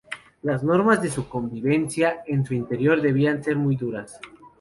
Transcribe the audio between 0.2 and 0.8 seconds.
Las